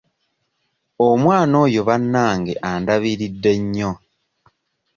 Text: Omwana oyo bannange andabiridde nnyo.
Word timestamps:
Omwana 1.07 1.53
oyo 1.65 1.81
bannange 1.87 2.53
andabiridde 2.69 3.51
nnyo. 3.61 3.91